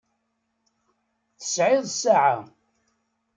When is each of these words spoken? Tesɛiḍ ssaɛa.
Tesɛiḍ 1.39 1.85
ssaɛa. 1.91 2.37